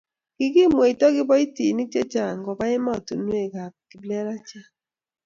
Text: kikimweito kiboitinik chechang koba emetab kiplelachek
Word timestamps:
kikimweito 0.37 1.05
kiboitinik 1.15 1.87
chechang 1.93 2.39
koba 2.45 2.65
emetab 2.75 3.73
kiplelachek 3.89 4.67